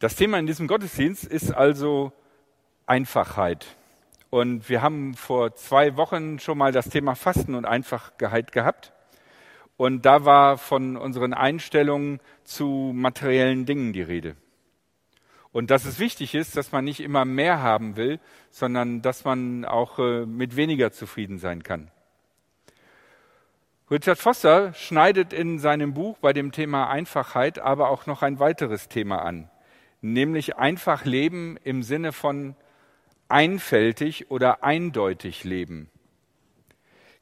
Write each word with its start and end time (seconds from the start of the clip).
Das 0.00 0.16
Thema 0.16 0.38
in 0.38 0.46
diesem 0.46 0.66
Gottesdienst 0.66 1.24
ist 1.24 1.52
also 1.52 2.10
Einfachheit. 2.86 3.76
Und 4.30 4.70
wir 4.70 4.80
haben 4.80 5.12
vor 5.12 5.54
zwei 5.56 5.94
Wochen 5.98 6.38
schon 6.38 6.56
mal 6.56 6.72
das 6.72 6.88
Thema 6.88 7.14
Fasten 7.14 7.54
und 7.54 7.66
Einfachheit 7.66 8.50
gehabt. 8.50 8.94
Und 9.76 10.06
da 10.06 10.24
war 10.24 10.56
von 10.56 10.96
unseren 10.96 11.34
Einstellungen 11.34 12.18
zu 12.44 12.92
materiellen 12.94 13.66
Dingen 13.66 13.92
die 13.92 14.00
Rede. 14.00 14.36
Und 15.52 15.70
dass 15.70 15.84
es 15.84 15.98
wichtig 15.98 16.34
ist, 16.34 16.56
dass 16.56 16.72
man 16.72 16.86
nicht 16.86 17.00
immer 17.00 17.26
mehr 17.26 17.60
haben 17.60 17.96
will, 17.96 18.20
sondern 18.48 19.02
dass 19.02 19.24
man 19.24 19.66
auch 19.66 19.98
äh, 19.98 20.24
mit 20.24 20.56
weniger 20.56 20.92
zufrieden 20.92 21.38
sein 21.38 21.62
kann. 21.62 21.90
Richard 23.90 24.18
Foster 24.18 24.72
schneidet 24.72 25.34
in 25.34 25.58
seinem 25.58 25.92
Buch 25.92 26.16
bei 26.22 26.32
dem 26.32 26.52
Thema 26.52 26.88
Einfachheit 26.88 27.58
aber 27.58 27.90
auch 27.90 28.06
noch 28.06 28.22
ein 28.22 28.38
weiteres 28.38 28.88
Thema 28.88 29.18
an, 29.22 29.50
nämlich 30.00 30.56
einfach 30.56 31.04
leben 31.04 31.56
im 31.64 31.82
Sinne 31.82 32.12
von 32.12 32.54
einfältig 33.28 34.30
oder 34.30 34.64
eindeutig 34.64 35.44
leben. 35.44 35.88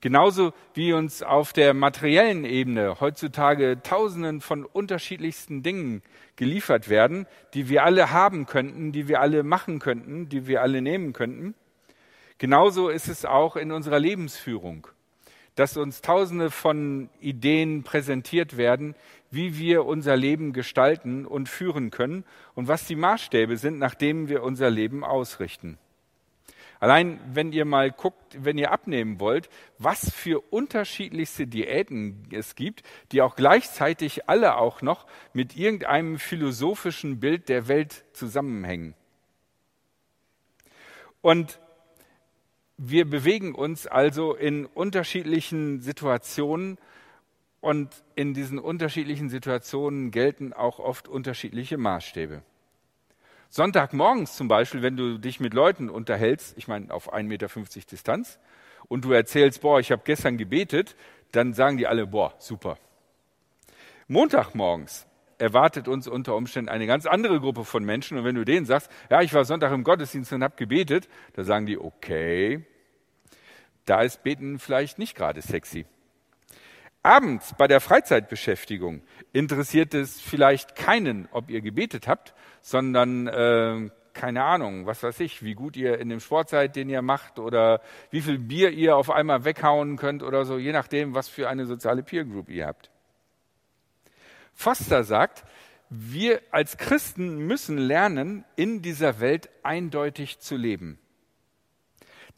Genauso 0.01 0.53
wie 0.75 0.93
uns 0.93 1.25
auf 1.25 1.53
der 1.53 1.75
materiellen 1.75 2.45
Ebene 2.45 3.01
heutzutage 3.01 3.83
Tausenden 3.83 4.41
von 4.41 4.65
unterschiedlichsten 4.65 5.65
Dingen 5.65 6.03
geliefert 6.37 6.89
werden, 6.89 7.27
die 7.53 7.69
wir 7.69 7.83
alle 7.83 8.13
haben 8.13 8.47
könnten, 8.47 8.93
die 8.93 9.09
wir 9.09 9.21
alle 9.21 9.43
machen 9.43 9.81
könnten, 9.81 10.29
die 10.29 10.47
wir 10.47 10.63
alle 10.63 10.83
nehmen 10.83 11.13
könnten. 11.13 11.55
Genauso 12.39 12.89
ist 12.89 13.09
es 13.09 13.25
auch 13.25 13.57
in 13.57 13.73
unserer 13.73 13.99
Lebensführung, 13.99 14.87
dass 15.59 15.77
uns 15.77 16.03
Tausende 16.03 16.53
von 16.53 17.11
Ideen 17.21 17.83
präsentiert 17.83 18.57
werden, 18.57 18.95
wie 19.33 19.59
wir 19.59 19.87
unser 19.87 20.17
Leben 20.17 20.53
gestalten 20.53 21.27
und 21.27 21.49
führen 21.49 21.91
können 21.91 22.25
und 22.55 22.69
was 22.69 22.87
die 22.87 22.95
Maßstäbe 22.95 23.57
sind, 23.57 23.79
nach 23.81 23.97
denen 23.97 24.29
wir 24.29 24.45
unser 24.45 24.71
Leben 24.71 25.03
ausrichten. 25.03 25.77
Allein 26.79 27.19
wenn 27.33 27.53
ihr 27.53 27.65
mal 27.65 27.91
guckt, 27.91 28.39
wenn 28.39 28.57
ihr 28.57 28.71
abnehmen 28.71 29.19
wollt, 29.19 29.51
was 29.79 30.11
für 30.11 30.41
unterschiedlichste 30.53 31.49
Diäten 31.49 32.29
es 32.31 32.55
gibt, 32.55 32.85
die 33.11 33.21
auch 33.21 33.35
gleichzeitig 33.35 34.29
alle 34.29 34.59
auch 34.59 34.81
noch 34.81 35.07
mit 35.33 35.57
irgendeinem 35.57 36.21
philosophischen 36.21 37.19
Bild 37.19 37.49
der 37.49 37.67
Welt 37.67 38.05
zusammenhängen. 38.13 38.95
Und 41.21 41.59
wir 42.79 43.11
bewegen 43.11 43.55
uns 43.55 43.87
also 43.89 44.35
in 44.35 44.65
unterschiedlichen 44.65 45.81
Situationen 45.81 46.79
und 47.61 48.05
in 48.15 48.35
diesen 48.35 48.61
unterschiedlichen 48.61 49.29
Situationen 49.29 50.13
gelten 50.13 50.53
auch 50.53 50.79
oft 50.79 51.09
unterschiedliche 51.09 51.77
Maßstäbe. 51.77 52.43
Sonntagmorgens 53.51 54.37
zum 54.37 54.47
Beispiel, 54.47 54.83
wenn 54.83 54.97
du 54.97 55.19
dich 55.19 55.41
mit 55.41 55.55
Leuten 55.55 55.91
unterhältst, 55.91 56.57
ich 56.57 56.69
meine 56.69 56.93
auf 56.93 57.13
1,50 57.13 57.23
Meter 57.25 57.49
Distanz, 57.91 58.39
und 58.87 59.05
du 59.05 59.13
erzählst, 59.13 59.61
boah, 59.61 59.81
ich 59.81 59.91
habe 59.91 60.03
gestern 60.05 60.39
gebetet, 60.39 60.95
dann 61.33 61.55
sagen 61.55 61.79
die 61.79 61.87
alle, 61.87 62.07
boah, 62.07 62.35
super. 62.39 62.79
Montagmorgens 64.07 65.07
erwartet 65.39 65.89
uns 65.89 66.07
unter 66.07 66.35
Umständen 66.35 66.69
eine 66.69 66.87
ganz 66.87 67.07
andere 67.07 67.41
Gruppe 67.41 67.65
von 67.65 67.85
Menschen. 67.85 68.19
Und 68.19 68.25
wenn 68.25 68.35
du 68.35 68.45
denen 68.45 68.67
sagst, 68.67 68.91
ja, 69.11 69.23
ich 69.23 69.33
war 69.33 69.45
Sonntag 69.45 69.73
im 69.73 69.85
Gottesdienst 69.85 70.33
und 70.33 70.43
habe 70.43 70.57
gebetet, 70.57 71.09
dann 71.35 71.45
sagen 71.45 71.67
die, 71.67 71.79
okay, 71.79 72.65
da 73.85 74.03
ist 74.03 74.23
Beten 74.23 74.59
vielleicht 74.59 74.99
nicht 74.99 75.17
gerade 75.17 75.41
sexy. 75.41 75.87
Abends 77.03 77.55
bei 77.57 77.69
der 77.69 77.81
Freizeitbeschäftigung 77.81 79.03
interessiert 79.33 79.95
es 79.95 80.21
vielleicht 80.21 80.75
keinen, 80.75 81.29
ob 81.31 81.49
ihr 81.49 81.61
gebetet 81.61 82.09
habt, 82.09 82.35
sondern 82.61 83.29
äh, 83.29 83.89
keine 84.15 84.45
Ahnung, 84.45 84.85
was 84.85 85.03
weiß 85.03 85.21
ich, 85.21 85.45
wie 85.45 85.55
gut 85.55 85.77
ihr 85.77 85.99
in 85.99 86.09
dem 86.09 86.21
Sport 86.21 86.51
seid, 86.51 86.75
den 86.75 86.89
ihr 86.89 87.03
macht 87.03 87.39
oder 87.39 87.81
wie 88.11 88.21
viel 88.21 88.39
Bier 88.39 88.71
ihr 88.71 88.97
auf 88.97 89.11
einmal 89.11 89.45
weghauen 89.45 89.97
könnt 89.97 90.23
oder 90.25 90.45
so, 90.45 90.59
je 90.59 90.73
nachdem, 90.73 91.15
was 91.15 91.29
für 91.29 91.49
eine 91.49 91.67
soziale 91.67 92.03
Peer 92.03 92.25
Group 92.25 92.49
ihr 92.49 92.67
habt. 92.67 92.91
Foster 94.59 95.05
sagt, 95.05 95.45
wir 95.89 96.43
als 96.51 96.79
Christen 96.79 97.47
müssen 97.47 97.79
lernen, 97.79 98.45
in 98.57 98.83
dieser 98.83 99.21
Welt 99.21 99.49
eindeutig 99.63 100.41
zu 100.41 100.57
leben. 100.57 100.99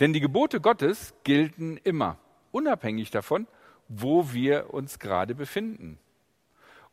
Denn 0.00 0.12
die 0.12 0.20
Gebote 0.20 0.60
Gottes 0.60 1.14
gelten 1.24 1.78
immer, 1.78 2.18
unabhängig 2.52 3.10
davon, 3.10 3.46
wo 3.88 4.34
wir 4.34 4.74
uns 4.74 4.98
gerade 4.98 5.34
befinden. 5.34 5.98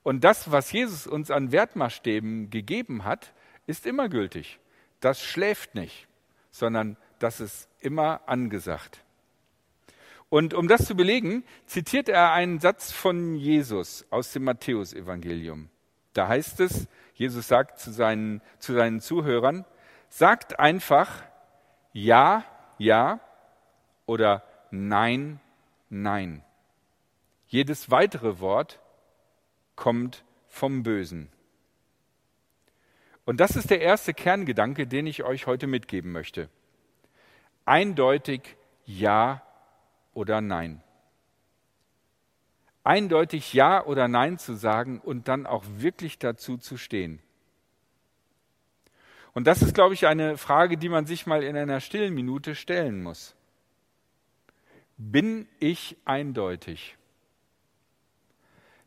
Und 0.02 0.24
das, 0.24 0.50
was 0.50 0.72
Jesus 0.72 1.06
uns 1.06 1.30
an 1.30 1.52
Wertmaßstäben 1.52 2.50
gegeben 2.50 3.04
hat, 3.04 3.34
ist 3.66 3.86
immer 3.86 4.08
gültig. 4.08 4.62
Das 5.02 5.22
schläft 5.22 5.76
nicht, 5.76 6.08
sondern 6.52 6.96
das 7.20 7.42
ist 7.42 7.68
immer 7.82 8.22
angesagt. 8.30 9.04
Und 10.30 10.54
um 10.54 10.68
das 10.68 10.86
zu 10.86 10.96
belegen, 10.96 11.44
zitiert 11.66 12.10
er 12.10 12.34
einen 12.34 12.60
Satz 12.60 12.92
von 12.92 13.36
Jesus 13.36 14.06
aus 14.10 14.34
dem 14.34 14.44
Matthäusevangelium. 14.44 15.70
Da 16.14 16.28
heißt 16.28 16.60
es, 16.60 16.88
Jesus 17.14 17.48
sagt 17.48 17.80
zu 17.80 17.92
seinen, 17.92 18.42
zu 18.60 18.74
seinen 18.74 19.00
Zuhörern, 19.00 19.66
sagt 20.10 20.60
einfach 20.60 21.24
Ja, 21.94 22.44
ja 22.78 23.20
oder 24.06 24.44
Nein, 24.72 25.40
nein. 25.90 26.44
Jedes 27.48 27.90
weitere 27.90 28.40
Wort 28.40 28.82
kommt 29.76 30.26
vom 30.48 30.84
Bösen. 30.84 31.32
Und 33.26 33.40
das 33.40 33.56
ist 33.56 33.70
der 33.70 33.82
erste 33.82 34.14
Kerngedanke, 34.14 34.88
den 34.88 35.08
ich 35.08 35.24
euch 35.24 35.48
heute 35.48 35.68
mitgeben 35.68 36.12
möchte. 36.12 36.50
Eindeutig 37.66 38.58
Ja 38.86 39.42
oder 40.18 40.42
Nein. 40.42 40.82
Eindeutig 42.84 43.54
Ja 43.54 43.86
oder 43.86 44.08
Nein 44.08 44.40
zu 44.40 44.56
sagen 44.56 45.00
und 45.00 45.28
dann 45.28 45.46
auch 45.46 45.64
wirklich 45.68 46.18
dazu 46.18 46.58
zu 46.58 46.76
stehen. 46.76 47.22
Und 49.34 49.46
das 49.46 49.62
ist, 49.62 49.76
glaube 49.76 49.94
ich, 49.94 50.08
eine 50.08 50.36
Frage, 50.38 50.78
die 50.78 50.90
man 50.90 51.06
sich 51.06 51.28
mal 51.28 51.44
in 51.44 51.56
einer 51.56 51.80
stillen 51.82 52.16
Minute 52.16 52.56
stellen 52.56 53.04
muss. 53.04 53.36
Bin 54.98 55.48
ich 55.60 55.96
eindeutig? 56.06 56.98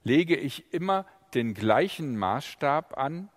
Lege 0.02 0.36
ich 0.36 0.74
immer 0.74 1.06
den 1.34 1.54
gleichen 1.54 2.16
Maßstab 2.18 2.98
an? 2.98 3.28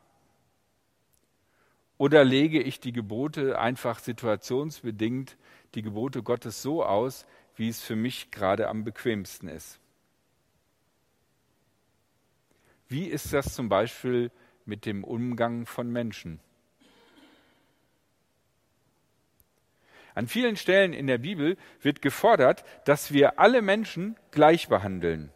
Oder 1.99 2.23
lege 2.23 2.59
ich 2.59 2.79
die 2.79 2.93
Gebote 2.93 3.59
einfach 3.59 3.99
situationsbedingt, 3.99 5.37
die 5.75 5.83
Gebote 5.83 6.23
Gottes 6.23 6.63
so 6.63 6.83
aus, 6.83 7.27
wie 7.55 7.69
es 7.69 7.81
für 7.81 7.95
mich 7.95 8.31
gerade 8.31 8.67
am 8.67 8.83
bequemsten 8.83 9.47
ist? 9.47 9.79
Wie 12.87 13.07
ist 13.07 13.33
das 13.33 13.53
zum 13.53 13.69
Beispiel 13.69 14.31
mit 14.65 14.85
dem 14.85 15.03
Umgang 15.03 15.65
von 15.65 15.91
Menschen? 15.91 16.39
An 20.15 20.27
vielen 20.27 20.57
Stellen 20.57 20.93
in 20.93 21.07
der 21.07 21.17
Bibel 21.17 21.57
wird 21.81 22.01
gefordert, 22.01 22.63
dass 22.85 23.11
wir 23.11 23.39
alle 23.39 23.63
Menschen 23.63 24.15
gleich 24.31 24.67
behandeln 24.67 25.31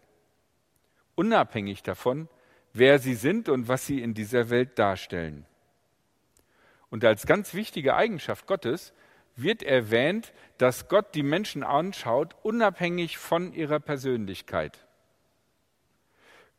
unabhängig 1.18 1.84
davon, 1.84 2.30
wer 2.74 3.00
sie 3.00 3.16
sind 3.16 3.50
und 3.50 3.68
was 3.68 3.86
sie 3.86 4.02
in 4.02 4.14
dieser 4.14 4.50
Welt 4.50 4.80
darstellen. 4.80 5.46
Und 6.90 7.04
als 7.04 7.26
ganz 7.26 7.54
wichtige 7.54 7.96
Eigenschaft 7.96 8.46
Gottes 8.48 8.94
wird 9.38 9.64
erwähnt, 9.64 10.34
dass 10.58 10.88
Gott 10.88 11.16
die 11.16 11.24
Menschen 11.24 11.64
anschaut, 11.64 12.36
unabhängig 12.44 13.18
von 13.18 13.54
ihrer 13.54 13.80
Persönlichkeit. 13.80 14.86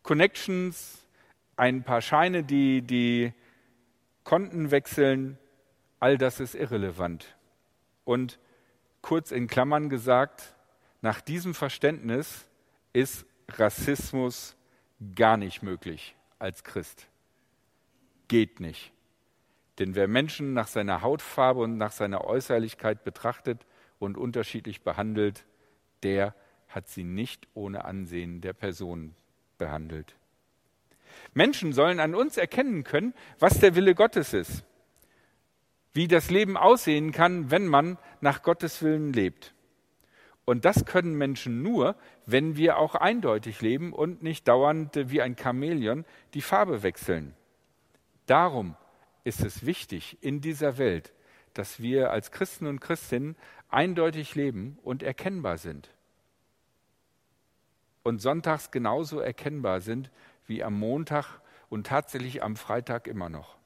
Connections, 0.03 1.05
ein 1.56 1.83
paar 1.83 2.01
Scheine, 2.01 2.45
die 2.45 2.83
die 2.83 3.34
Konten 4.25 4.71
wechseln, 4.71 5.39
all 6.01 6.16
das 6.16 6.41
ist 6.41 6.54
irrelevant. 6.54 7.36
Und 8.04 8.39
kurz 9.03 9.33
in 9.33 9.48
Klammern 9.48 9.91
gesagt, 9.91 10.54
nach 11.03 11.21
diesem 11.21 11.54
Verständnis 11.54 12.47
ist 12.92 13.27
Rassismus 13.48 14.57
gar 15.15 15.36
nicht 15.36 15.63
möglich 15.63 16.15
als 16.39 16.65
Christ. 16.65 17.09
Geht 18.28 18.60
nicht. 18.60 18.92
Denn 19.78 19.95
wer 19.95 20.09
Menschen 20.09 20.54
nach 20.54 20.66
seiner 20.66 21.03
Hautfarbe 21.03 21.60
und 21.60 21.77
nach 21.77 21.92
seiner 21.92 22.25
Äußerlichkeit 22.25 23.04
betrachtet 23.04 23.65
und 23.98 24.19
unterschiedlich 24.19 24.83
behandelt, 24.83 25.45
der 26.03 26.34
hat 26.69 26.89
sie 26.89 27.04
nicht 27.04 27.48
ohne 27.54 27.84
Ansehen 27.84 28.41
der 28.41 28.53
Person 28.53 29.15
behandelt. 29.57 30.16
Menschen 31.33 31.72
sollen 31.72 32.01
an 32.01 32.15
uns 32.15 32.36
erkennen 32.36 32.84
können, 32.84 33.15
was 33.39 33.60
der 33.60 33.75
Wille 33.75 33.95
Gottes 33.95 34.34
ist, 34.34 34.65
wie 35.92 36.09
das 36.09 36.31
Leben 36.31 36.57
aussehen 36.57 37.13
kann, 37.13 37.51
wenn 37.51 37.66
man 37.66 37.98
nach 38.21 38.42
Gottes 38.42 38.83
Willen 38.83 39.13
lebt. 39.13 39.54
Und 40.45 40.65
das 40.65 40.86
können 40.86 41.15
Menschen 41.15 41.63
nur, 41.63 41.95
wenn 42.24 42.57
wir 42.57 42.78
auch 42.78 42.95
eindeutig 42.95 43.60
leben 43.60 43.92
und 43.92 44.22
nicht 44.22 44.48
dauernd 44.48 45.10
wie 45.10 45.21
ein 45.21 45.36
Chamäleon 45.36 46.04
die 46.34 46.41
Farbe 46.41 46.83
wechseln. 46.83 47.34
Darum 48.27 48.77
ist 49.28 49.45
es 49.45 49.66
wichtig 49.66 50.19
in 50.22 50.41
dieser 50.41 50.78
Welt, 50.78 51.13
dass 51.54 51.80
wir 51.80 52.10
als 52.10 52.30
Christen 52.33 52.66
und 52.66 52.80
Christinnen 52.80 53.36
eindeutig 53.69 54.34
leben 54.34 54.78
und 54.83 55.03
erkennbar 55.03 55.59
sind. 55.59 55.91
Und 58.03 58.21
sonntags 58.21 58.71
genauso 58.71 59.21
erkennbar 59.21 59.80
sind 59.80 60.10
wie 60.47 60.65
am 60.65 60.75
Montag 60.78 61.41
und 61.69 61.86
tatsächlich 61.86 62.42
am 62.42 62.57
Freitag 62.57 63.07
immer 63.07 63.28
noch. 63.28 63.59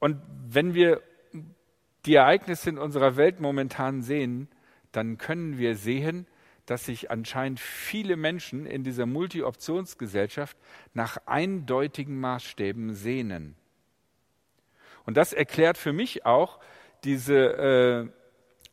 Und 0.00 0.20
wenn 0.48 0.74
wir 0.74 1.02
die 2.06 2.14
Ereignisse 2.14 2.70
in 2.70 2.78
unserer 2.78 3.16
Welt 3.16 3.38
momentan 3.38 4.02
sehen, 4.02 4.48
dann 4.90 5.18
können 5.18 5.58
wir 5.58 5.76
sehen, 5.76 6.26
dass 6.70 6.86
sich 6.86 7.10
anscheinend 7.10 7.58
viele 7.58 8.14
Menschen 8.14 8.64
in 8.64 8.84
dieser 8.84 9.04
Multi-Optionsgesellschaft 9.04 10.56
nach 10.94 11.18
eindeutigen 11.26 12.20
Maßstäben 12.20 12.94
sehnen. 12.94 13.56
Und 15.04 15.16
das 15.16 15.32
erklärt 15.32 15.78
für 15.78 15.92
mich 15.92 16.24
auch 16.24 16.60
diese 17.02 17.34
äh, 17.34 18.08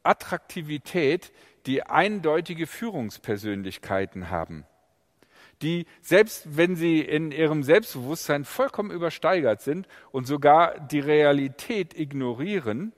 Attraktivität, 0.03 1.31
die 1.65 1.81
eindeutige 1.81 2.67
Führungspersönlichkeiten 2.67 4.29
haben 4.29 4.67
die, 5.63 5.87
selbst 6.01 6.55
wenn 6.55 6.75
sie 6.75 7.01
in 7.01 7.31
ihrem 7.31 7.63
Selbstbewusstsein 7.63 8.45
vollkommen 8.45 8.91
übersteigert 8.91 9.59
sind 9.61 9.87
und 10.11 10.27
sogar 10.27 10.79
die 10.79 10.99
Realität 10.99 11.97
ignorieren, 11.97 12.93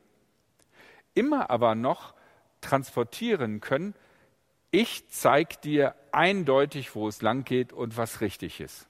immer 1.14 1.50
aber 1.52 1.76
noch 1.76 2.14
transportieren 2.60 3.62
können, 3.62 3.96
ich 4.72 5.08
zeige 5.10 5.56
dir 5.64 5.96
eindeutig, 6.12 6.96
wo 6.96 7.08
es 7.08 7.22
lang 7.22 7.44
geht 7.44 7.74
und 7.74 7.98
was 7.98 8.22
richtig 8.22 8.60
ist. 8.60 8.88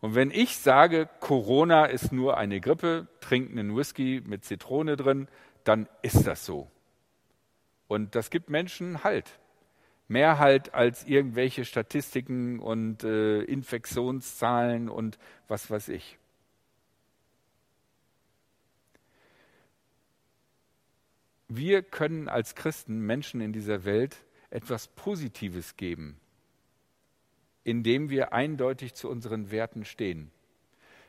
Und 0.00 0.14
wenn 0.14 0.30
ich 0.30 0.58
sage, 0.58 1.08
Corona 1.20 1.86
ist 1.86 2.12
nur 2.12 2.36
eine 2.36 2.60
Grippe, 2.60 3.08
trinken 3.20 3.58
einen 3.58 3.76
Whisky 3.76 4.22
mit 4.24 4.44
Zitrone 4.44 4.96
drin, 4.96 5.28
dann 5.64 5.88
ist 6.02 6.26
das 6.26 6.44
so. 6.44 6.70
Und 7.88 8.14
das 8.14 8.30
gibt 8.30 8.50
Menschen 8.50 9.02
Halt 9.04 9.38
mehr 10.08 10.38
halt 10.38 10.74
als 10.74 11.04
irgendwelche 11.04 11.64
Statistiken 11.64 12.60
und 12.60 13.04
äh, 13.04 13.42
Infektionszahlen 13.42 14.88
und 14.88 15.18
was 15.48 15.70
weiß 15.70 15.88
ich. 15.88 16.18
Wir 21.48 21.82
können 21.82 22.28
als 22.28 22.54
Christen 22.54 23.00
Menschen 23.00 23.40
in 23.40 23.52
dieser 23.52 23.84
Welt 23.84 24.16
etwas 24.56 24.88
Positives 24.88 25.76
geben, 25.76 26.18
indem 27.62 28.08
wir 28.08 28.32
eindeutig 28.32 28.94
zu 28.94 29.10
unseren 29.10 29.50
Werten 29.50 29.84
stehen. 29.84 30.30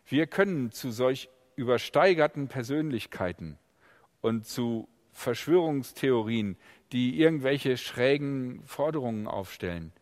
Wir 0.05 0.27
können 0.27 0.71
zu 0.71 0.91
solch 0.91 1.29
übersteigerten 1.55 2.49
Persönlichkeiten 2.49 3.57
und 4.19 4.45
zu 4.45 4.89
Verschwörungstheorien, 5.13 6.57
die 6.91 7.21
irgendwelche 7.21 7.77
schrägen 7.77 8.63
Forderungen 8.65 9.27
aufstellen, 9.27 9.93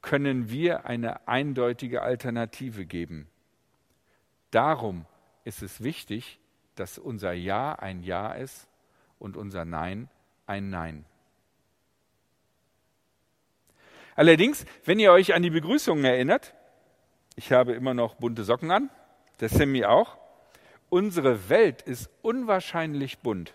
können 0.00 0.48
wir 0.48 0.86
eine 0.86 1.28
eindeutige 1.28 2.00
Alternative 2.00 2.86
geben. 2.86 3.28
Darum 4.50 5.04
ist 5.44 5.62
es 5.62 5.82
wichtig, 5.82 6.40
dass 6.74 6.96
unser 6.96 7.34
Ja 7.34 7.74
ein 7.74 8.02
Ja 8.02 8.32
ist 8.32 8.66
und 9.18 9.36
unser 9.36 9.66
Nein 9.66 10.08
ein 10.46 10.70
Nein. 10.70 11.04
Allerdings, 14.16 14.64
wenn 14.84 14.98
ihr 14.98 15.12
euch 15.12 15.34
an 15.34 15.42
die 15.42 15.50
Begrüßungen 15.50 16.04
erinnert, 16.04 16.54
ich 17.36 17.52
habe 17.52 17.72
immer 17.72 17.94
noch 17.94 18.14
bunte 18.14 18.44
Socken 18.44 18.70
an, 18.70 18.90
der 19.40 19.48
Sammy 19.48 19.84
auch, 19.84 20.18
unsere 20.88 21.48
Welt 21.48 21.82
ist 21.82 22.10
unwahrscheinlich 22.22 23.18
bunt. 23.18 23.54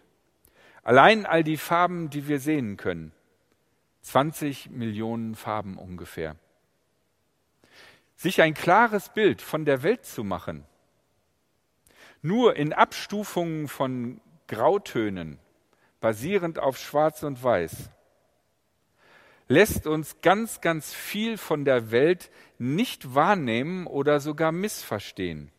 Allein 0.84 1.26
all 1.26 1.44
die 1.44 1.58
Farben, 1.58 2.10
die 2.10 2.28
wir 2.28 2.40
sehen 2.40 2.78
können. 2.78 3.14
20 4.02 4.70
Millionen 4.70 5.36
Farben 5.36 5.78
ungefähr. 5.78 6.36
Sich 8.16 8.42
ein 8.42 8.54
klares 8.54 9.10
Bild 9.10 9.42
von 9.42 9.66
der 9.66 9.84
Welt 9.84 10.06
zu 10.06 10.24
machen, 10.24 10.66
nur 12.22 12.58
in 12.58 12.74
Abstufungen 12.74 13.68
von 13.70 14.20
Grautönen, 14.48 15.40
basierend 16.02 16.60
auf 16.60 16.78
Schwarz 16.78 17.24
und 17.24 17.42
Weiß, 17.44 17.90
lässt 19.50 19.88
uns 19.88 20.22
ganz, 20.22 20.62
ganz 20.62 20.94
viel 20.94 21.38
von 21.38 21.66
der 21.66 21.92
Welt 21.92 22.32
nicht 22.60 23.16
wahrnehmen 23.16 23.88
oder 23.88 24.20
sogar 24.20 24.52
missverstehen. 24.52 25.52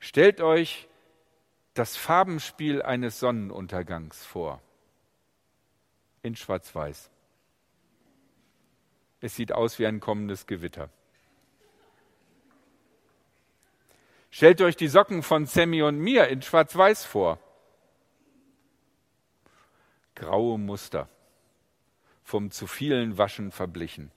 Stellt 0.00 0.40
euch 0.40 0.88
das 1.72 1.96
Farbenspiel 1.96 2.82
eines 2.82 3.20
Sonnenuntergangs 3.20 4.24
vor. 4.24 4.60
In 6.22 6.34
Schwarz-Weiß. 6.34 7.10
Es 9.20 9.36
sieht 9.36 9.52
aus 9.52 9.78
wie 9.78 9.86
ein 9.86 10.00
kommendes 10.00 10.46
Gewitter. 10.46 10.90
Stellt 14.30 14.60
euch 14.62 14.76
die 14.76 14.88
Socken 14.88 15.22
von 15.22 15.46
Sammy 15.46 15.82
und 15.82 15.98
mir 15.98 16.26
in 16.28 16.42
Schwarz-Weiß 16.42 17.04
vor. 17.04 17.38
Graue 20.14 20.58
Muster, 20.58 21.08
vom 22.26 22.50
zu 22.50 22.66
vielen 22.66 23.18
Waschen 23.18 23.52
verblichen. 23.52 24.10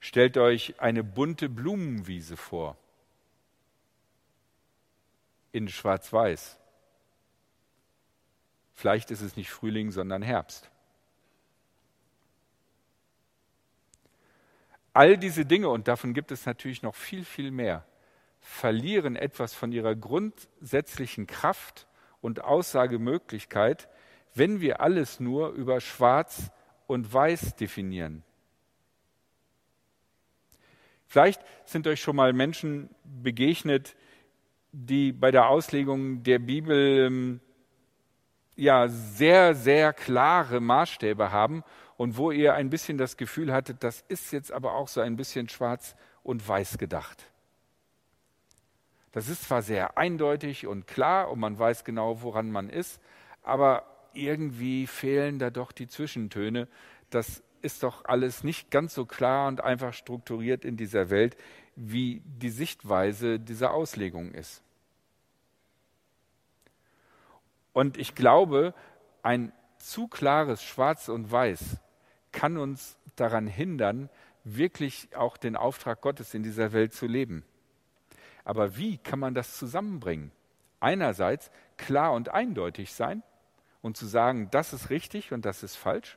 Stellt 0.00 0.36
euch 0.36 0.74
eine 0.80 1.04
bunte 1.04 1.48
Blumenwiese 1.48 2.36
vor 2.36 2.76
in 5.52 5.68
Schwarz-Weiß. 5.68 6.58
Vielleicht 8.74 9.12
ist 9.12 9.20
es 9.20 9.36
nicht 9.36 9.50
Frühling, 9.50 9.92
sondern 9.92 10.20
Herbst. 10.20 10.68
All 14.94 15.16
diese 15.16 15.46
Dinge, 15.46 15.68
und 15.68 15.86
davon 15.86 16.12
gibt 16.12 16.32
es 16.32 16.44
natürlich 16.44 16.82
noch 16.82 16.96
viel, 16.96 17.24
viel 17.24 17.52
mehr, 17.52 17.86
verlieren 18.40 19.14
etwas 19.14 19.54
von 19.54 19.70
ihrer 19.70 19.94
grundsätzlichen 19.94 21.28
Kraft 21.28 21.86
und 22.20 22.42
Aussagemöglichkeit, 22.42 23.88
wenn 24.34 24.60
wir 24.60 24.80
alles 24.80 25.20
nur 25.20 25.50
über 25.50 25.80
Schwarz 25.80 26.50
und 26.86 27.12
Weiß 27.12 27.56
definieren. 27.56 28.22
Vielleicht 31.06 31.40
sind 31.64 31.86
euch 31.86 32.02
schon 32.02 32.16
mal 32.16 32.32
Menschen 32.32 32.90
begegnet, 33.04 33.94
die 34.72 35.12
bei 35.12 35.30
der 35.30 35.48
Auslegung 35.48 36.24
der 36.24 36.40
Bibel 36.40 37.06
ähm, 37.06 37.40
ja 38.56 38.88
sehr, 38.88 39.54
sehr 39.54 39.92
klare 39.92 40.60
Maßstäbe 40.60 41.30
haben 41.30 41.62
und 41.96 42.16
wo 42.16 42.32
ihr 42.32 42.54
ein 42.54 42.70
bisschen 42.70 42.98
das 42.98 43.16
Gefühl 43.16 43.52
hattet, 43.52 43.84
das 43.84 44.04
ist 44.08 44.32
jetzt 44.32 44.50
aber 44.50 44.74
auch 44.74 44.88
so 44.88 45.00
ein 45.00 45.16
bisschen 45.16 45.48
schwarz 45.48 45.94
und 46.24 46.46
weiß 46.46 46.78
gedacht. 46.78 47.30
Das 49.12 49.28
ist 49.28 49.44
zwar 49.44 49.62
sehr 49.62 49.96
eindeutig 49.96 50.66
und 50.66 50.88
klar 50.88 51.30
und 51.30 51.38
man 51.38 51.56
weiß 51.56 51.84
genau, 51.84 52.22
woran 52.22 52.50
man 52.50 52.68
ist, 52.68 53.00
aber 53.44 53.93
irgendwie 54.14 54.86
fehlen 54.86 55.38
da 55.38 55.50
doch 55.50 55.72
die 55.72 55.86
Zwischentöne. 55.86 56.68
Das 57.10 57.42
ist 57.62 57.82
doch 57.82 58.04
alles 58.04 58.44
nicht 58.44 58.70
ganz 58.70 58.94
so 58.94 59.06
klar 59.06 59.48
und 59.48 59.62
einfach 59.62 59.94
strukturiert 59.94 60.64
in 60.64 60.76
dieser 60.76 61.10
Welt, 61.10 61.36
wie 61.76 62.22
die 62.24 62.50
Sichtweise 62.50 63.40
dieser 63.40 63.72
Auslegung 63.72 64.32
ist. 64.32 64.62
Und 67.72 67.96
ich 67.96 68.14
glaube, 68.14 68.74
ein 69.22 69.52
zu 69.78 70.06
klares 70.06 70.62
Schwarz 70.62 71.08
und 71.08 71.30
Weiß 71.32 71.78
kann 72.32 72.56
uns 72.56 72.98
daran 73.16 73.46
hindern, 73.46 74.10
wirklich 74.44 75.08
auch 75.16 75.36
den 75.36 75.56
Auftrag 75.56 76.00
Gottes 76.00 76.34
in 76.34 76.42
dieser 76.42 76.72
Welt 76.72 76.92
zu 76.92 77.06
leben. 77.06 77.44
Aber 78.44 78.76
wie 78.76 78.98
kann 78.98 79.18
man 79.18 79.34
das 79.34 79.56
zusammenbringen? 79.56 80.30
Einerseits 80.80 81.50
klar 81.76 82.12
und 82.12 82.28
eindeutig 82.28 82.92
sein 82.92 83.22
und 83.84 83.98
zu 83.98 84.06
sagen, 84.06 84.48
das 84.50 84.72
ist 84.72 84.88
richtig 84.88 85.32
und 85.32 85.44
das 85.44 85.62
ist 85.62 85.76
falsch. 85.76 86.16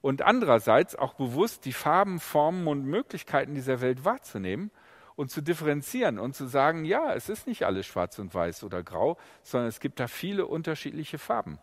Und 0.00 0.22
andererseits 0.22 0.96
auch 0.96 1.12
bewusst 1.12 1.66
die 1.66 1.74
Farben, 1.74 2.18
Formen 2.18 2.66
und 2.66 2.86
Möglichkeiten 2.86 3.54
dieser 3.54 3.82
Welt 3.82 4.06
wahrzunehmen 4.06 4.70
und 5.14 5.30
zu 5.30 5.42
differenzieren 5.42 6.18
und 6.18 6.34
zu 6.34 6.46
sagen, 6.46 6.86
ja, 6.86 7.12
es 7.12 7.28
ist 7.28 7.46
nicht 7.46 7.64
alles 7.66 7.84
schwarz 7.84 8.18
und 8.18 8.32
weiß 8.32 8.64
oder 8.64 8.82
grau, 8.82 9.18
sondern 9.42 9.68
es 9.68 9.80
gibt 9.80 10.00
da 10.00 10.06
viele 10.06 10.46
unterschiedliche 10.46 11.18
Farben. 11.18 11.58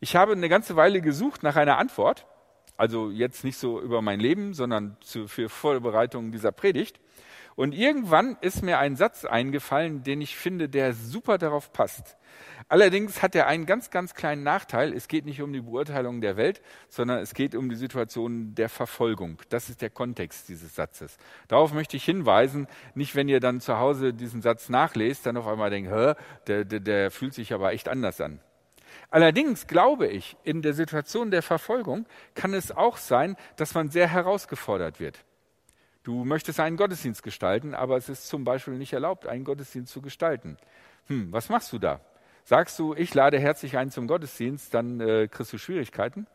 Ich 0.00 0.16
habe 0.16 0.32
eine 0.32 0.48
ganze 0.48 0.74
Weile 0.74 1.02
gesucht 1.02 1.42
nach 1.42 1.56
einer 1.56 1.76
Antwort, 1.76 2.24
also 2.78 3.10
jetzt 3.10 3.44
nicht 3.44 3.58
so 3.58 3.78
über 3.78 4.00
mein 4.00 4.20
Leben, 4.20 4.54
sondern 4.54 4.96
zu, 5.02 5.28
für 5.28 5.50
Vorbereitung 5.50 6.32
dieser 6.32 6.50
Predigt. 6.50 6.98
Und 7.56 7.72
irgendwann 7.72 8.36
ist 8.42 8.62
mir 8.62 8.78
ein 8.78 8.96
Satz 8.96 9.24
eingefallen, 9.24 10.02
den 10.02 10.20
ich 10.20 10.36
finde, 10.36 10.68
der 10.68 10.92
super 10.92 11.38
darauf 11.38 11.72
passt. 11.72 12.18
Allerdings 12.68 13.22
hat 13.22 13.34
er 13.34 13.46
einen 13.46 13.64
ganz, 13.64 13.90
ganz 13.90 14.14
kleinen 14.14 14.42
Nachteil. 14.42 14.92
Es 14.92 15.08
geht 15.08 15.24
nicht 15.24 15.40
um 15.40 15.52
die 15.54 15.62
Beurteilung 15.62 16.20
der 16.20 16.36
Welt, 16.36 16.60
sondern 16.90 17.20
es 17.20 17.32
geht 17.32 17.54
um 17.54 17.70
die 17.70 17.76
Situation 17.76 18.54
der 18.54 18.68
Verfolgung. 18.68 19.38
Das 19.48 19.70
ist 19.70 19.80
der 19.80 19.88
Kontext 19.88 20.50
dieses 20.50 20.74
Satzes. 20.74 21.16
Darauf 21.48 21.72
möchte 21.72 21.96
ich 21.96 22.04
hinweisen, 22.04 22.66
nicht 22.94 23.14
wenn 23.14 23.28
ihr 23.28 23.40
dann 23.40 23.60
zu 23.60 23.78
Hause 23.78 24.12
diesen 24.12 24.42
Satz 24.42 24.68
nachlest, 24.68 25.24
dann 25.24 25.38
auf 25.38 25.46
einmal 25.46 25.70
denkt, 25.70 25.90
Hä, 25.90 26.14
der, 26.46 26.64
der, 26.66 26.80
der 26.80 27.10
fühlt 27.10 27.32
sich 27.32 27.54
aber 27.54 27.72
echt 27.72 27.88
anders 27.88 28.20
an. 28.20 28.40
Allerdings 29.10 29.66
glaube 29.66 30.08
ich, 30.08 30.36
in 30.42 30.60
der 30.60 30.74
Situation 30.74 31.30
der 31.30 31.42
Verfolgung 31.42 32.06
kann 32.34 32.52
es 32.52 32.70
auch 32.70 32.98
sein, 32.98 33.36
dass 33.56 33.72
man 33.74 33.88
sehr 33.88 34.08
herausgefordert 34.08 35.00
wird. 35.00 35.24
Du 36.06 36.24
möchtest 36.24 36.60
einen 36.60 36.76
Gottesdienst 36.76 37.24
gestalten, 37.24 37.74
aber 37.74 37.96
es 37.96 38.08
ist 38.08 38.28
zum 38.28 38.44
Beispiel 38.44 38.74
nicht 38.74 38.92
erlaubt, 38.92 39.26
einen 39.26 39.42
Gottesdienst 39.42 39.92
zu 39.92 40.00
gestalten. 40.00 40.56
Hm, 41.08 41.32
was 41.32 41.48
machst 41.48 41.72
du 41.72 41.80
da? 41.80 42.00
Sagst 42.44 42.78
du, 42.78 42.94
ich 42.94 43.12
lade 43.12 43.40
herzlich 43.40 43.76
ein 43.76 43.90
zum 43.90 44.06
Gottesdienst, 44.06 44.72
dann 44.72 45.00
äh, 45.00 45.26
kriegst 45.26 45.52
du 45.52 45.58
Schwierigkeiten. 45.58 46.28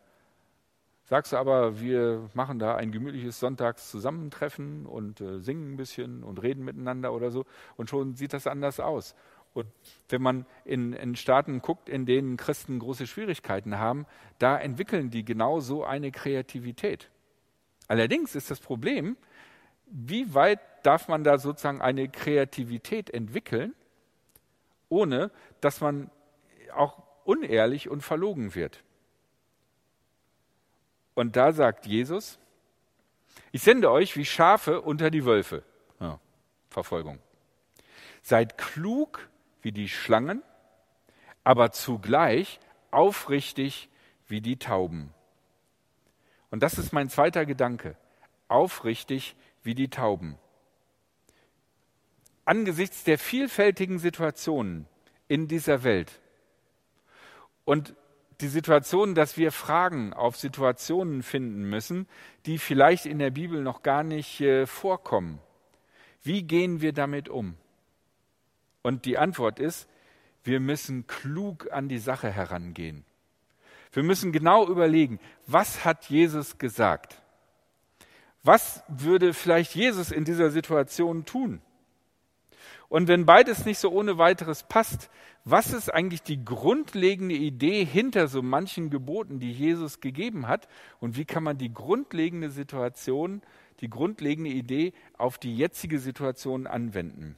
Sagst 1.06 1.32
du 1.32 1.38
aber, 1.38 1.80
wir 1.80 2.30
machen 2.34 2.60
da 2.60 2.76
ein 2.76 2.92
gemütliches 2.92 3.40
Sonntagszusammentreffen 3.40 4.86
und 4.86 5.22
äh, 5.22 5.40
singen 5.40 5.76
ein 5.76 5.78
bisschen 5.78 6.22
und 6.22 6.44
reden 6.44 6.66
miteinander 6.66 7.14
oder 7.14 7.32
so 7.32 7.46
und 7.78 7.90
schon 7.90 8.16
sieht 8.16 8.34
das 8.34 8.48
anders 8.48 8.82
aus. 8.82 9.16
Und 9.54 9.68
wenn 10.10 10.22
man 10.22 10.46
in, 10.66 10.92
in 10.92 11.16
Staaten 11.16 11.62
guckt, 11.62 11.88
in 11.88 12.06
denen 12.06 12.36
Christen 12.36 12.80
große 12.80 13.08
Schwierigkeiten 13.08 13.80
haben, 13.80 14.06
da 14.38 14.58
entwickeln 14.58 15.12
die 15.12 15.24
genau 15.24 15.62
so 15.62 15.86
eine 15.86 16.12
Kreativität. 16.12 17.10
Allerdings 17.88 18.36
ist 18.36 18.52
das 18.52 18.60
Problem, 18.60 19.16
wie 19.92 20.34
weit 20.34 20.60
darf 20.84 21.08
man 21.08 21.24
da 21.24 21.38
sozusagen 21.38 21.82
eine 21.82 22.10
Kreativität 22.10 23.10
entwickeln, 23.10 23.76
ohne 24.90 25.32
dass 25.60 25.82
man 25.82 26.10
auch 26.74 27.04
unehrlich 27.26 27.90
und 27.90 28.02
verlogen 28.02 28.56
wird. 28.56 28.84
Und 31.14 31.36
da 31.36 31.52
sagt 31.52 31.86
Jesus, 31.86 32.40
ich 33.52 33.62
sende 33.62 33.92
euch 33.92 34.16
wie 34.16 34.26
Schafe 34.26 34.82
unter 34.82 35.12
die 35.12 35.26
Wölfe. 35.26 35.64
Ja, 36.00 36.20
Verfolgung. 36.70 37.20
Seid 38.22 38.58
klug 38.58 39.30
wie 39.62 39.72
die 39.72 39.90
Schlangen, 39.90 40.42
aber 41.44 41.72
zugleich 41.72 42.60
aufrichtig 42.92 43.90
wie 44.28 44.42
die 44.42 44.58
Tauben. 44.58 45.14
Und 46.50 46.64
das 46.64 46.78
ist 46.78 46.94
mein 46.94 47.10
zweiter 47.10 47.46
Gedanke. 47.46 47.96
Aufrichtig 48.48 49.36
wie 49.64 49.76
die 49.76 49.90
Tauben. 49.90 50.38
Angesichts 52.46 53.04
der 53.04 53.18
vielfältigen 53.18 54.00
Situationen 54.00 54.88
in 55.28 55.48
dieser 55.48 55.84
Welt 55.84 56.20
und 57.66 57.96
die 58.42 58.48
Situation, 58.48 59.14
dass 59.14 59.38
wir 59.38 59.52
Fragen 59.52 60.14
auf 60.14 60.36
Situationen 60.36 61.22
finden 61.22 61.70
müssen, 61.70 62.08
die 62.46 62.58
vielleicht 62.58 63.06
in 63.06 63.20
der 63.20 63.30
Bibel 63.30 63.62
noch 63.62 63.84
gar 63.84 64.04
nicht 64.04 64.42
äh, 64.42 64.66
vorkommen. 64.66 65.40
Wie 66.24 66.44
gehen 66.44 66.82
wir 66.82 66.94
damit 66.94 67.30
um? 67.30 67.56
Und 68.82 69.06
die 69.06 69.18
Antwort 69.18 69.60
ist, 69.60 69.88
wir 70.44 70.60
müssen 70.60 71.06
klug 71.06 71.72
an 71.72 71.88
die 71.88 72.00
Sache 72.00 72.32
herangehen. 72.32 73.06
Wir 73.94 74.04
müssen 74.04 74.32
genau 74.32 74.68
überlegen, 74.68 75.20
was 75.46 75.86
hat 75.86 76.06
Jesus 76.06 76.58
gesagt? 76.58 77.21
Was 78.44 78.84
würde 78.88 79.34
vielleicht 79.34 79.76
Jesus 79.76 80.12
in 80.12 80.26
dieser 80.26 80.50
Situation 80.50 81.26
tun? 81.26 81.62
Und 82.90 83.08
wenn 83.08 83.26
beides 83.26 83.66
nicht 83.66 83.78
so 83.78 83.90
ohne 83.90 84.18
weiteres 84.18 84.64
passt, 84.64 85.10
was 85.46 85.72
ist 85.72 85.94
eigentlich 85.94 86.24
die 86.24 86.44
grundlegende 86.44 87.36
Idee 87.36 87.86
hinter 87.86 88.28
so 88.28 88.42
manchen 88.42 88.90
Geboten, 88.90 89.40
die 89.40 89.52
Jesus 89.52 90.02
gegeben 90.02 90.48
hat? 90.48 90.68
Und 91.00 91.16
wie 91.18 91.26
kann 91.26 91.44
man 91.44 91.58
die 91.58 91.74
grundlegende 91.74 92.50
Situation, 92.50 93.42
die 93.80 93.90
grundlegende 93.90 94.50
Idee 94.50 94.94
auf 95.18 95.38
die 95.38 95.56
jetzige 95.56 96.00
Situation 96.00 96.68
anwenden? 96.68 97.38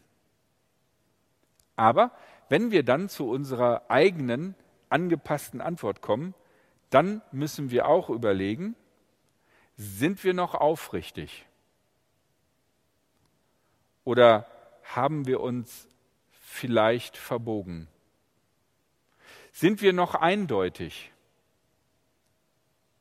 Aber 1.75 2.11
wenn 2.49 2.71
wir 2.71 2.83
dann 2.83 3.07
zu 3.07 3.29
unserer 3.29 3.83
eigenen 3.89 4.55
angepassten 4.89 5.61
Antwort 5.61 6.01
kommen, 6.01 6.33
dann 6.89 7.21
müssen 7.31 7.71
wir 7.71 7.87
auch 7.87 8.09
überlegen, 8.09 8.75
sind 9.77 10.23
wir 10.23 10.33
noch 10.33 10.55
aufrichtig? 10.55 11.45
Oder 14.03 14.47
haben 14.83 15.25
wir 15.25 15.39
uns 15.39 15.87
vielleicht 16.31 17.17
verbogen? 17.17 17.87
Sind 19.51 19.81
wir 19.81 19.93
noch 19.93 20.15
eindeutig? 20.15 21.11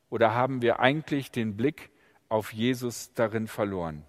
Oder 0.09 0.33
haben 0.33 0.61
wir 0.61 0.79
eigentlich 0.79 1.31
den 1.31 1.57
Blick 1.57 1.89
auf 2.29 2.53
Jesus 2.53 3.13
darin 3.13 3.47
verloren? 3.47 4.05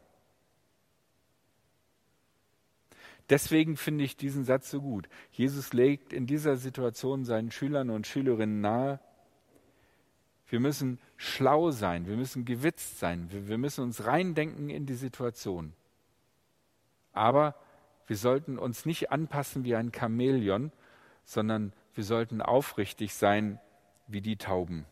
Deswegen 3.31 3.79
finde 3.79 4.05
ich 4.05 4.17
diesen 4.17 4.45
Satz 4.45 4.71
so 4.71 4.83
gut. 4.83 5.09
Jesus 5.33 5.73
legt 5.73 6.13
in 6.13 6.27
dieser 6.27 6.57
Situation 6.57 7.25
seinen 7.25 7.51
Schülern 7.51 7.89
und 7.89 8.07
Schülerinnen 8.07 8.61
nahe, 8.61 9.01
wir 10.49 10.61
müssen 10.61 10.99
schlau 11.17 11.71
sein, 11.71 12.07
wir 12.07 12.17
müssen 12.17 12.45
gewitzt 12.45 12.99
sein, 12.99 13.31
wir, 13.31 13.49
wir 13.49 13.59
müssen 13.59 13.83
uns 13.83 14.07
reindenken 14.07 14.71
in 14.71 14.87
die 14.87 14.95
Situation. 14.95 15.73
Aber 17.13 17.55
wir 18.07 18.17
sollten 18.17 18.59
uns 18.59 18.85
nicht 18.85 19.11
anpassen 19.11 19.65
wie 19.65 19.75
ein 19.75 19.93
Chamäleon, 19.93 20.73
sondern 21.25 21.73
wir 21.95 22.05
sollten 22.05 22.43
aufrichtig 22.43 23.15
sein 23.15 23.59
wie 24.07 24.21
die 24.21 24.37
Tauben. 24.37 24.85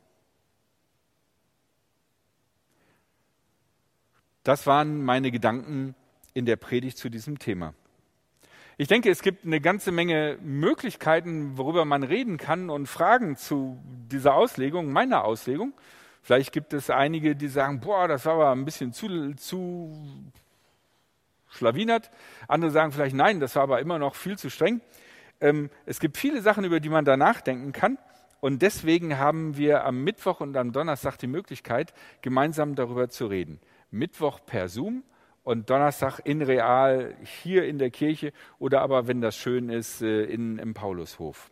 Das 4.44 4.66
waren 4.66 5.02
meine 5.04 5.30
Gedanken 5.30 5.94
in 6.34 6.46
der 6.46 6.56
Predigt 6.56 6.96
zu 6.96 7.10
diesem 7.10 7.38
Thema. 7.38 7.74
Ich 8.78 8.88
denke, 8.88 9.10
es 9.10 9.22
gibt 9.22 9.44
eine 9.44 9.60
ganze 9.60 9.92
Menge 9.92 10.38
Möglichkeiten, 10.40 11.58
worüber 11.58 11.84
man 11.84 12.02
reden 12.02 12.38
kann 12.38 12.70
und 12.70 12.86
Fragen 12.86 13.36
zu 13.36 13.80
dieser 14.12 14.34
Auslegung, 14.34 14.92
meiner 14.92 15.24
Auslegung. 15.24 15.72
Vielleicht 16.22 16.52
gibt 16.52 16.72
es 16.72 16.90
einige, 16.90 17.34
die 17.34 17.48
sagen, 17.48 17.80
boah, 17.80 18.06
das 18.06 18.26
war 18.26 18.34
aber 18.34 18.52
ein 18.52 18.64
bisschen 18.64 18.92
zu, 18.92 19.34
zu 19.34 19.92
schlawinert. 21.48 22.10
Andere 22.48 22.70
sagen 22.70 22.92
vielleicht, 22.92 23.16
nein, 23.16 23.40
das 23.40 23.56
war 23.56 23.64
aber 23.64 23.80
immer 23.80 23.98
noch 23.98 24.14
viel 24.14 24.38
zu 24.38 24.50
streng. 24.50 24.80
Ähm, 25.40 25.70
es 25.86 25.98
gibt 25.98 26.16
viele 26.16 26.40
Sachen, 26.40 26.64
über 26.64 26.78
die 26.78 26.88
man 26.88 27.04
da 27.04 27.16
nachdenken 27.16 27.72
kann. 27.72 27.98
Und 28.40 28.62
deswegen 28.62 29.18
haben 29.18 29.56
wir 29.56 29.84
am 29.84 30.02
Mittwoch 30.02 30.40
und 30.40 30.56
am 30.56 30.72
Donnerstag 30.72 31.16
die 31.16 31.28
Möglichkeit, 31.28 31.92
gemeinsam 32.22 32.74
darüber 32.74 33.08
zu 33.08 33.26
reden. 33.26 33.60
Mittwoch 33.90 34.40
per 34.44 34.68
Zoom 34.68 35.04
und 35.44 35.70
Donnerstag 35.70 36.20
in 36.24 36.42
Real 36.42 37.16
hier 37.22 37.64
in 37.66 37.78
der 37.78 37.90
Kirche 37.90 38.32
oder 38.58 38.80
aber, 38.80 39.06
wenn 39.06 39.20
das 39.20 39.36
schön 39.36 39.68
ist, 39.68 40.02
äh, 40.02 40.24
in, 40.24 40.58
im 40.58 40.74
Paulushof. 40.74 41.50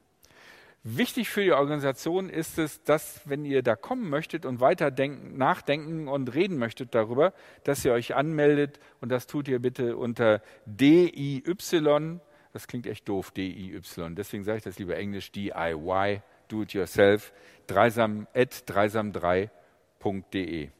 Wichtig 0.82 1.28
für 1.28 1.42
die 1.42 1.52
Organisation 1.52 2.30
ist 2.30 2.58
es, 2.58 2.82
dass, 2.84 3.28
wenn 3.28 3.44
ihr 3.44 3.62
da 3.62 3.76
kommen 3.76 4.08
möchtet 4.08 4.46
und 4.46 4.60
weiter 4.60 4.90
denken, 4.90 5.36
nachdenken 5.36 6.08
und 6.08 6.34
reden 6.34 6.56
möchtet 6.56 6.94
darüber, 6.94 7.34
dass 7.64 7.84
ihr 7.84 7.92
euch 7.92 8.14
anmeldet 8.14 8.80
und 9.02 9.10
das 9.10 9.26
tut 9.26 9.46
ihr 9.48 9.58
bitte 9.58 9.98
unter 9.98 10.40
DIY. 10.64 12.20
Das 12.54 12.66
klingt 12.66 12.86
echt 12.86 13.06
doof, 13.10 13.30
DIY. 13.30 13.82
Deswegen 14.14 14.42
sage 14.42 14.56
ich 14.56 14.64
das 14.64 14.78
lieber 14.78 14.96
Englisch, 14.96 15.30
DIY, 15.32 16.22
do 16.48 16.62
it 16.62 16.72
yourself, 16.72 17.34
dreisam, 17.66 18.26
at 18.34 18.64
dreisam3.de. 18.66 20.70